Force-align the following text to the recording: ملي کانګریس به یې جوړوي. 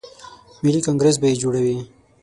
ملي 0.63 0.81
کانګریس 0.87 1.15
به 1.21 1.27
یې 1.29 1.39
جوړوي. 1.41 1.77